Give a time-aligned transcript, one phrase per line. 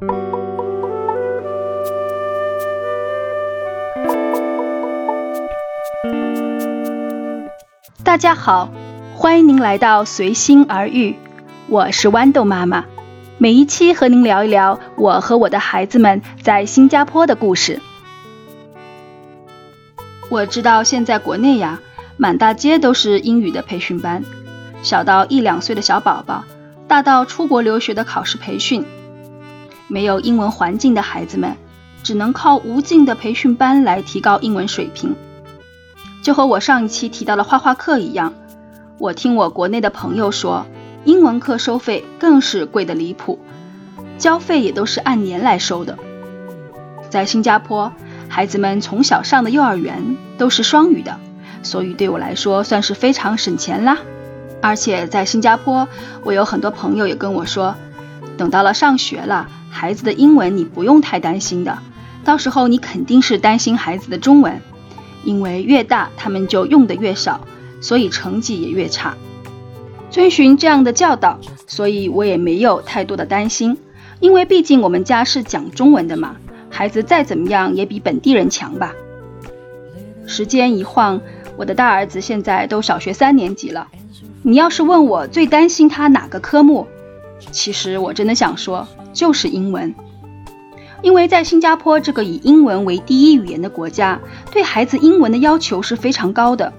[0.00, 0.06] 大
[8.16, 8.70] 家好，
[9.14, 11.16] 欢迎您来到随心而遇，
[11.68, 12.86] 我是豌豆妈妈。
[13.36, 17.82] 每一期和您聊一聊我和我的孩子们在新加坡的故事。
[20.30, 21.78] 我知道现在国内呀，
[22.16, 24.24] 满大街都是英语的培训班，
[24.82, 26.44] 小到一两岁的小宝宝，
[26.88, 28.86] 大到出国留学的考试培训。
[29.90, 31.56] 没有英文环境的孩子们，
[32.04, 35.16] 只能靠无尽的培训班来提高英文水平。
[36.22, 38.32] 就和我上一期提到的画画课一样，
[38.98, 40.64] 我听我国内的朋友说，
[41.04, 43.40] 英文课收费更是贵的离谱，
[44.16, 45.98] 交费也都是按年来收的。
[47.08, 47.92] 在新加坡，
[48.28, 51.18] 孩子们从小上的幼儿园都是双语的，
[51.64, 53.98] 所以对我来说算是非常省钱啦。
[54.62, 55.88] 而且在新加坡，
[56.22, 57.74] 我有很多朋友也跟我说，
[58.36, 61.78] 等到了上学了，孩子的英文你不用太担心的，
[62.24, 64.60] 到时候你肯定是担心孩子的中文。
[65.24, 67.40] 因为越大，他们就用的越少，
[67.80, 69.14] 所以成绩也越差。
[70.10, 73.76] 遵循这样的教导，所以我也没有太多的担心。
[74.18, 76.36] 因为毕竟我们家是讲中文的嘛，
[76.68, 78.92] 孩子再怎么样也比本地人强吧。
[80.26, 81.20] 时间一晃，
[81.56, 83.88] 我的大儿子现在都小学三年级了。
[84.42, 86.86] 你要是问我最担心他哪个科目，
[87.50, 89.94] 其实我真的想说，就是英文。
[91.02, 94.20] 因为在新加坡这个以英文为第一语言的国家，
[94.52, 96.72] 对孩子英文的要求是非常高的，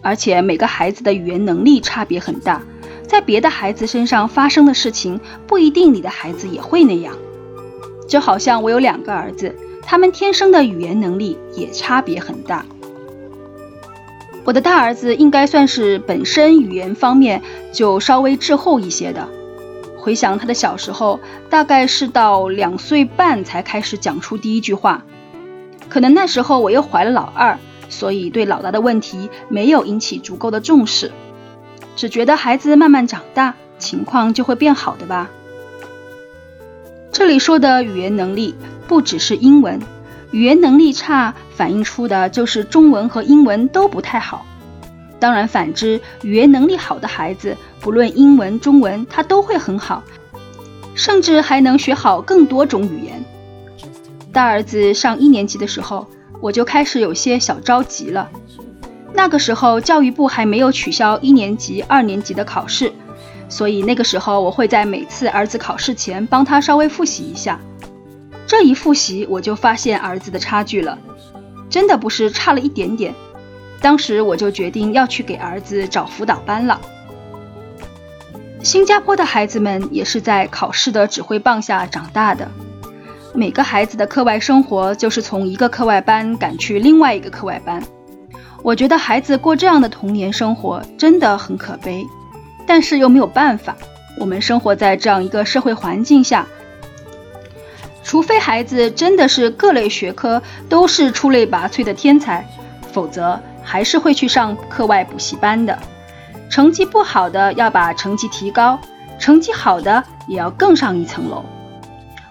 [0.00, 2.62] 而且每个孩子的语言能力差别很大，
[3.06, 7.14] 在别的孩子身上发生的事情不一定你的孩子也会那样。
[8.08, 12.64] 就好像我有两个儿子，他们天生的语言能力也差别很大。
[14.44, 19.28] 我的大儿子应该算是本身语言方面就稍微滞后一些的。
[20.06, 21.18] 回想他的小时候，
[21.50, 25.02] 大概是到两岁半才开始讲出第一句话。
[25.88, 27.58] 可能那时候我又怀了老二，
[27.88, 31.10] 所以对老大的问题没有引起足够的重视，
[31.96, 35.28] 只觉得孩子慢慢长大，情况就会变好的吧。
[37.10, 38.54] 这里说的语言能力
[38.86, 39.80] 不只是英文，
[40.30, 44.46] 语言能力差反映出的就是中文和英文都不太好。
[45.18, 50.02] 当然，反之，语言能力好的孩子，不论英文、中文，他都会很好，
[50.94, 53.24] 甚至还能学好更多种语言。
[54.32, 56.06] 大儿子上一年级的时候，
[56.40, 58.28] 我就开始有些小着急了。
[59.14, 62.92] 那个时候，教育部还没有取消一年级、二年级的考试，
[63.48, 67.58] 所以那个时候我会在每次儿子考试前帮他稍微复习一下。
[68.46, 70.98] 这一复习，我就发现儿子的差距了，
[71.70, 73.14] 真的不是差了一点点。
[73.80, 76.80] 当时我就决定要去给儿子找辅导班了。
[78.62, 82.50] 新加坡的孩子们也是在考试的指挥棒下长大的，
[83.32, 87.80] 每个孩子的课外生活就是从一个课外班赶去另外一个课外班。
[88.62, 92.04] 我觉得孩子过这样的童年生活真的很可悲，
[92.66, 93.76] 但是又没有办法，
[94.18, 96.44] 我们生活在这样一个社会环境下，
[98.02, 102.44] 除非孩子真的是各类学科都是出类拔萃的天才，
[102.90, 103.40] 否则。
[103.66, 105.76] 还是会去上课外补习班的，
[106.48, 108.78] 成绩不好的要把成绩提高，
[109.18, 111.44] 成绩好的也要更上一层楼。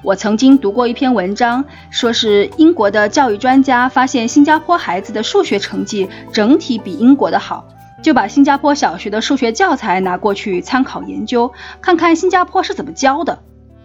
[0.02, 7.68] 我曾经读过一篇文章，说是英国的教育专家发现新加坡孩子的数学成绩整体比英国的好，
[8.02, 11.52] 就把新加坡小学的数学教材拿过去参考研究，
[11.82, 13.40] 看看新加坡是怎么教的。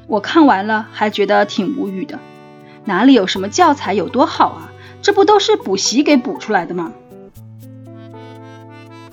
[0.06, 2.20] 我看完了还觉得挺无语的，
[2.84, 4.70] 哪里有什么教材有多好啊？
[5.02, 6.92] 这不都是补习给补出来的吗？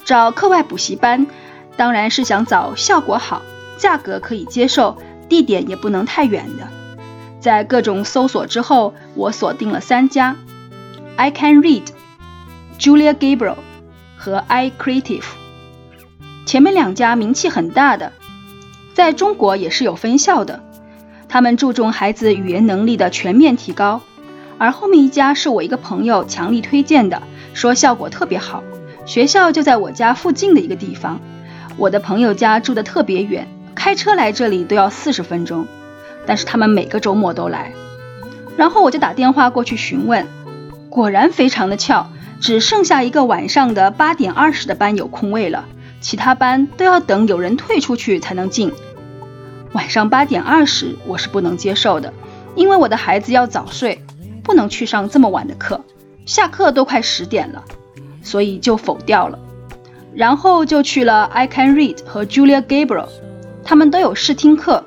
[0.07, 1.28] 找课外补习班，
[1.75, 3.41] 当然是想找效果好、
[3.78, 4.97] 价格可以接受、
[5.28, 6.69] 地点也不能太远的。
[7.41, 10.38] 在各种搜索之后，我锁定了三家
[11.17, 11.88] ：I Can Read、
[12.79, 13.57] Julia Gabriel
[14.16, 15.25] 和 I Creative。
[16.46, 18.13] 前面两家名气很大的，
[18.93, 20.64] 在中国也是有分校的。
[21.28, 23.99] 他们注重孩子语言能力的全面提高，
[24.58, 27.22] 而后面一家是我一个朋友强力推荐的，
[27.53, 28.64] 说效果特别好。
[29.08, 31.20] 学校就在我家附近的一个地方，
[31.78, 35.66] 我的朋友家住的特别远，开车来这里都要四十分钟。
[36.26, 37.72] 但是他们每个周末都来，
[38.58, 40.28] 然后我就打电话过去询问，
[40.90, 42.09] 果然非常的巧，
[42.42, 45.64] 只剩下一个晚上的八点二十的班有空位了，
[46.02, 48.74] 其他班都要等有人退出去才能进。
[49.72, 52.14] 晚上八点二十我是不能接受的，
[52.56, 54.04] 因为我的孩子要早睡，
[54.44, 55.86] 不能去上这么晚的课，
[56.26, 57.64] 下课都快十点了。
[58.28, 59.40] 所以就否掉了，
[60.14, 63.08] 然后就去了 I Can Read 和 Julia Gabriel，
[63.64, 64.84] 他们都有试听课。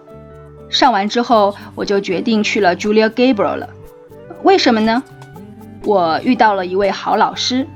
[0.69, 3.71] 上完之后，我就决定去了 Julia Gabriel 了。
[4.43, 5.03] 为什么呢？
[5.87, 7.67] 我遇到了一位好老师。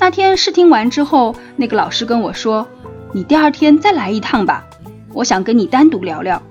[0.00, 2.66] 那天试听完之后，那个老师跟我说
[3.14, 4.66] ：“你第二天再来一趟吧，
[5.12, 6.42] 我想跟你单独聊聊。”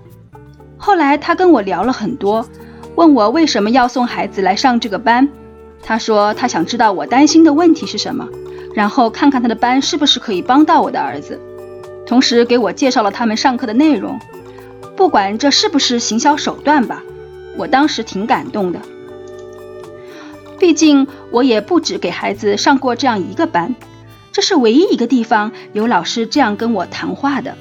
[0.80, 2.48] 后来他跟我聊了很多，
[2.96, 5.28] 问我为什么要送孩子来上这个班。
[5.82, 8.30] 他说他想知道我担心的问题是什么，
[8.74, 11.40] 然后看看他的班是不是可以帮到我的儿子。
[12.06, 14.20] 同时给我介绍了他们上课的内容。
[14.96, 17.04] 不管这是不是行销手段吧，
[17.56, 18.80] 我当时挺感动的。
[20.60, 23.76] 毕竟我也不止给孩子上过这样一个班，
[24.32, 27.56] 这是唯一一个地方有老师这样跟我谈话的。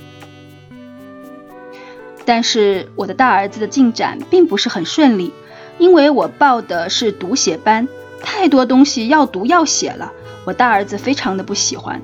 [2.25, 5.33] 但是我的大儿子的进展并不是很顺利，
[5.79, 7.87] 因为我报的是读写班，
[8.23, 10.13] 太多东西要读要写了，
[10.45, 12.03] 我大儿子非常的不喜欢。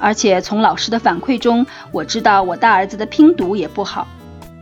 [0.00, 4.06] 而且从老师的反馈中，我知道我大儿子的拼读也不好，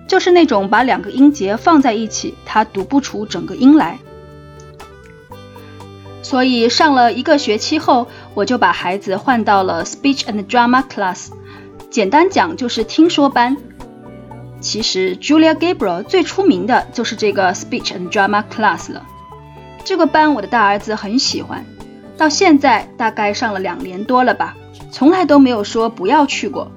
[0.09, 3.99] 就是那种把两个音节放在一起，他读不出整个音来。
[6.23, 11.29] 所以上了一个学期后，我就把孩子换到了 Speech and Drama Class，
[11.91, 13.57] 简单讲就是听说班。
[14.61, 19.07] 其实 Julia Gabriel 最出名的就是这个 Speech and Drama Class 了。
[19.87, 21.65] 这个班我的大儿子很喜欢，
[22.19, 24.57] 到现在大概上了两年多了吧，
[24.91, 26.73] 从来都没有说不要去过。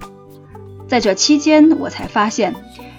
[0.87, 2.53] 在这期间，我才发现，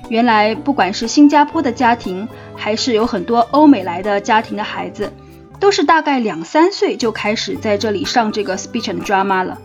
[0.09, 2.27] 原来不管是新加坡的家庭，
[2.57, 5.12] 还是有很多欧美来的家庭的孩子。
[5.61, 9.59] 都是大概两三岁就开始在这里上这个 speech and drama 了。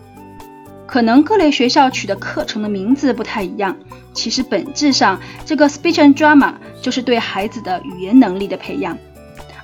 [0.86, 3.76] 可能各类学校取的课程的名字不太一样，
[4.12, 6.52] 其实本质上这个 speech and drama
[6.82, 8.96] 就是对孩子的语言能力的培养，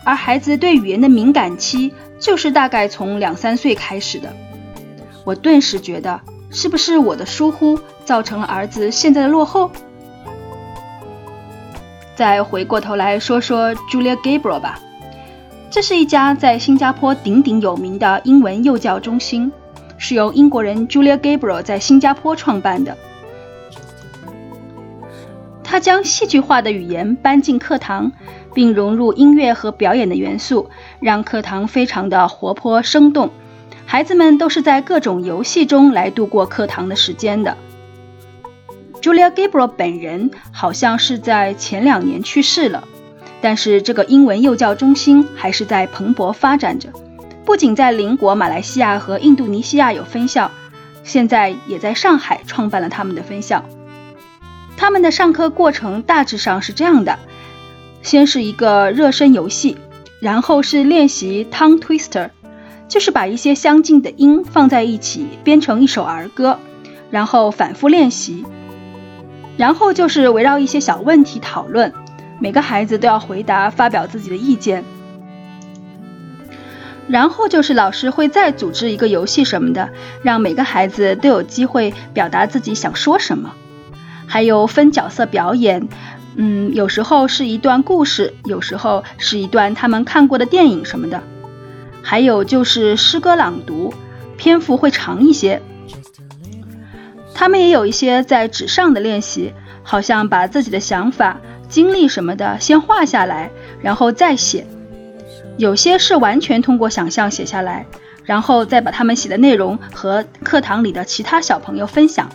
[0.04, 4.32] 而孩子对语言的敏感期就是大概从两三岁开始的。
[5.24, 6.20] 我顿时觉得，
[6.50, 9.70] 是不是我的疏忽造成了儿子现在的落后？
[12.14, 14.78] 再回过头来说说 Julia Gabriel 吧。
[15.70, 19.50] 这是一家在新加坡鼎鼎有名的英文幼教中心，
[19.96, 22.96] 是由英国人 Julia Gabriel 在新加坡创办的。
[25.64, 28.12] 他将戏剧化的语言搬进课堂，
[28.54, 30.70] 并融入音乐和表演的元素，
[31.00, 33.30] 让课堂非常的活泼生动。
[33.84, 37.56] 孩子们都是在各种游戏中来度过课堂的时间的。
[39.00, 42.84] Julia Gabriel 本人好像是在前两年去世了。
[43.44, 46.90] 但是这个英文幼教中心还是在蓬勃发展着，
[47.44, 50.48] 不仅在邻国马来西亚和印度尼西亚有分校，
[51.02, 53.64] 现在也在上海创办了他们的分校。
[54.76, 57.18] 他们的上课过程大致上是这样的：
[58.02, 59.78] 先是一个热身游戏，
[60.20, 62.30] 然后是练习 tongue twister，
[62.88, 66.58] 就是把一些相近的音放在一起编成一首儿歌，
[67.10, 68.44] 然后反复练习，
[69.56, 71.92] 然后就是围绕一些小问题讨论。
[72.40, 74.82] 每个孩子都要回答，发表自己的意见，
[77.06, 79.90] 然后就是老师会再组织一个游戏什么的，
[80.22, 83.52] 让每个孩子都有机会表达自己想说什么。
[84.26, 85.88] 还有分角色表演，
[86.36, 91.22] 嗯，有时候是一段故事，有时候是一段他们看过的电影什么的。
[92.02, 93.92] 还有就是诗歌朗读，
[94.36, 95.60] 篇幅会长一些。
[97.34, 99.52] 他们也有一些在纸上的练习，
[99.82, 101.38] 好像把自己的想法。
[101.68, 104.66] 经历什么的，先画下来，然后再写。
[105.56, 107.86] 有些是完全通过想象写下来，
[108.24, 112.28] 然后再把他们写的内容和课堂里的其他小朋友分享。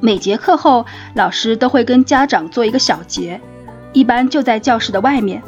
[0.00, 0.84] 每节课后，
[1.14, 3.40] 老师都会跟家长做一个小结，
[3.92, 5.42] 一般就在教室的外面，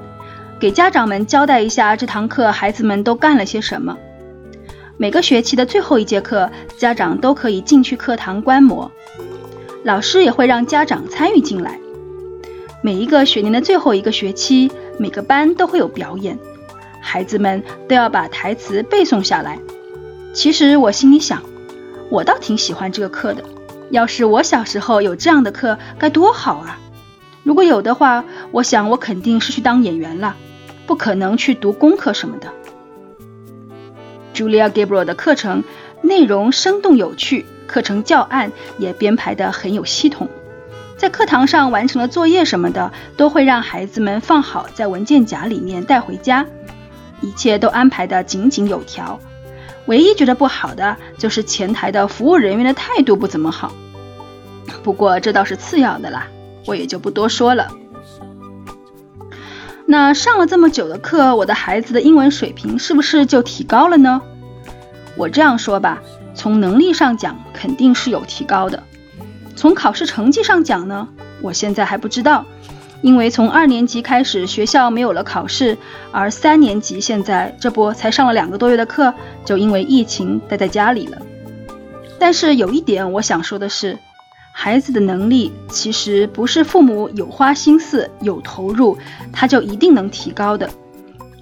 [0.58, 3.96] 给家长们交代一下这堂课孩子们都干了些什么。
[4.96, 8.90] 每个学期的最后一节课，家长都可以进去课堂观摩，
[9.84, 11.78] 老师也会让家长参与进来。
[12.82, 16.38] 每一个学年的最后一个学期，每个班都会有表演，
[17.02, 19.58] 孩子们都要把台词背诵下来。
[20.32, 21.42] 其实我心里想，
[22.08, 23.44] 我倒挺喜欢这个课的。
[23.90, 26.78] 要是我小时候有这样的课，该多好啊！
[27.42, 30.36] 如果有的话，我想我肯定是去当演员了，
[30.86, 32.52] 不可能去读功课什么的。
[34.34, 35.64] Julia Gabriel 的课程
[36.02, 40.28] 内容生动有趣，课程教案也编排得很有系统。
[40.96, 46.44] 在课堂上完成了作业什么的，都会让孩子们放好在文件夹里面带回家，
[47.20, 49.18] 一切都安排的井井有条。
[49.88, 53.72] 唯一觉得不好的就是前台的服务人员的态度不怎么好，
[54.84, 56.26] 不过这倒是次要的啦，
[56.66, 57.72] 我也就不多说了。
[59.86, 64.20] 那上了这么久的课，我的孩子的英文水平是不是就提高了呢？
[65.16, 66.02] 我这样说吧，
[66.34, 68.82] 从能力上讲，肯定是有提高的。
[69.56, 71.08] 从考试成绩上讲呢，
[71.40, 72.44] 我现在还不知道，
[73.00, 75.78] 因为从二年级开始学校没有了考试，
[76.10, 79.14] 而三年级现在这不才上了两个多月的课，
[79.44, 81.18] 就因为疫情待在家里了。
[82.18, 83.96] 但是有一点我想说的是，
[84.52, 88.98] 孩子的能力其实不是父母有花心思、有投入，
[89.32, 90.68] 他就一定能提高的。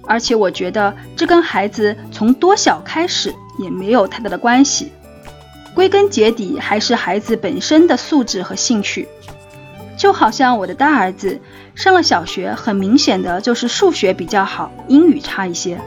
[0.05, 4.91] 而且我觉得这跟孩子从多小开始也没有太大的关系，
[5.73, 9.07] 归根结底还是孩子本身的素质和兴趣。
[9.97, 11.41] 就好像我的大儿子
[11.75, 15.79] 上了小学，很明显的就是数学比较好，英语差一些。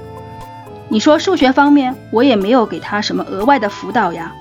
[0.89, 4.35] 你说数学方面，我也没有给他什么额外的辅导呀。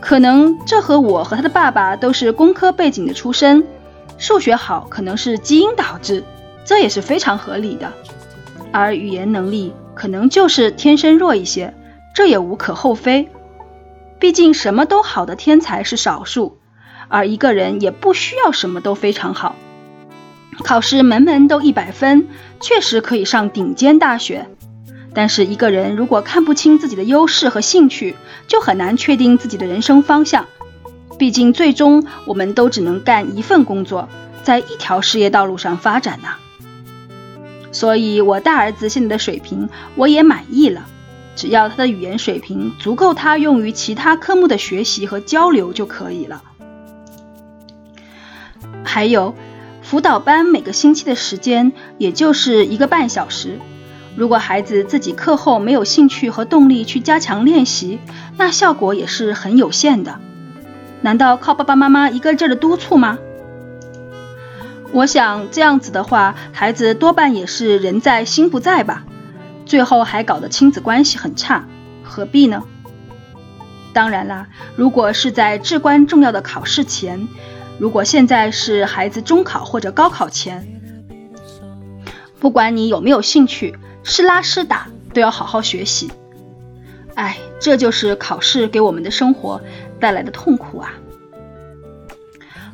[0.00, 3.66] 可能这和我和他的爸爸都是工科背景的出身，
[4.16, 6.22] 数学好可能是基因导致，
[6.64, 7.92] 这也是非常合理的。
[8.70, 11.74] 而语言能力可能就是天生弱一些，
[12.14, 13.28] 这也无可厚非。
[14.20, 16.57] 毕竟什么都好的天才是少数，
[17.08, 19.56] 而一个人也不需要什么都非常好。
[20.62, 22.28] 考试门门都一百分，
[22.60, 24.46] 确实可以上顶尖大学。
[25.14, 28.14] 但是一个人如果看不清自己的优势和兴趣，
[28.46, 30.46] 就很难确定自己的人生方向。
[31.18, 34.08] 毕竟最终我们都只能干一份工作，
[34.42, 36.36] 在一条事业道路上发展呐。
[37.72, 40.86] 所以，我大儿子现在的水平我也满意了，
[41.36, 46.42] 只要他的语言水平足够他用于其他科目的学习和交流就可以了。
[48.98, 49.36] 还有，
[49.80, 53.60] 辅导班每个星期的时间也就是一个半小时，
[54.16, 58.00] 如果孩子自己课后没有兴趣和动力去加强练习，
[58.36, 60.18] 那效果也是很有限的。
[61.00, 63.18] 难道靠爸爸妈妈一个劲儿的督促吗？
[64.90, 69.04] 我想这样子的话，孩子多半也是人在心不在吧，
[69.64, 71.68] 最后还搞得亲子关系很差，
[72.02, 72.64] 何必呢？
[73.92, 77.28] 当然啦，如果是在至关重要的考试前，
[77.78, 80.66] 如果现在是孩子中考或者高考前，
[82.40, 86.10] 不管你有没有兴趣，是拉是打都要好好学习。
[87.14, 89.60] 哎，这就是考试给我们的生活
[89.98, 90.94] 带来的痛苦啊。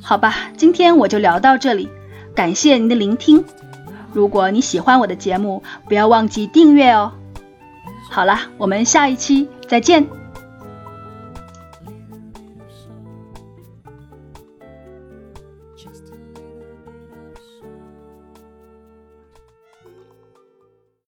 [0.02, 1.88] 好吧，今天我就聊到这里。
[2.34, 3.44] 感谢您的聆听，
[4.12, 7.12] 如果你喜欢我的节目，不要忘记订阅哦。
[8.10, 10.23] 好了，我们下一期再见。